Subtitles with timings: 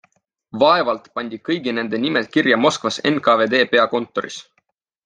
[0.63, 4.43] Vaevalt pandi kõigi nende nimed kirja Moskvas NKVD peakontoris?